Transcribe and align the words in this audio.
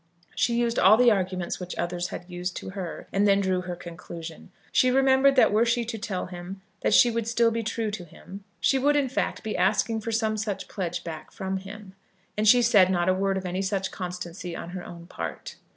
She 0.33 0.55
used 0.55 0.79
all 0.79 0.97
the 0.97 1.11
arguments 1.11 1.59
which 1.59 1.77
others 1.77 2.07
had 2.07 2.27
used 2.27 2.57
to 2.57 2.71
her, 2.71 3.05
and 3.13 3.27
then 3.27 3.39
drew 3.39 3.61
her 3.61 3.75
conclusion. 3.75 4.49
She 4.71 4.89
remembered 4.89 5.35
that 5.35 5.51
were 5.51 5.63
she 5.63 5.85
to 5.85 5.97
tell 5.99 6.25
him 6.25 6.63
that 6.81 6.95
she 6.95 7.11
would 7.11 7.27
still 7.27 7.51
be 7.51 7.61
true 7.61 7.91
to 7.91 8.03
him, 8.05 8.43
she 8.59 8.79
would 8.79 8.95
in 8.95 9.09
fact 9.09 9.43
be 9.43 9.55
asking 9.55 10.01
for 10.01 10.11
some 10.11 10.37
such 10.37 10.67
pledge 10.67 11.03
back 11.03 11.31
from 11.31 11.57
him; 11.57 11.93
and 12.35 12.47
she 12.47 12.63
said 12.63 12.89
not 12.89 13.09
a 13.09 13.13
word 13.13 13.37
of 13.37 13.45
any 13.45 13.61
such 13.61 13.91
constancy 13.91 14.55
on 14.55 14.71
her 14.71 14.83
own 14.83 15.05
part. 15.05 15.57